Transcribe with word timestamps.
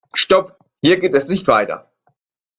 Stop! 0.15 0.57
Hier 0.83 0.97
geht 0.97 1.13
es 1.13 1.27
nicht 1.27 1.47
weiter. 1.47 1.91